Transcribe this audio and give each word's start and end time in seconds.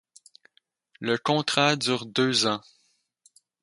Le 0.99 1.19
contrat 1.19 1.75
dure 1.75 2.07
deux 2.07 2.47
ans. 2.47 2.63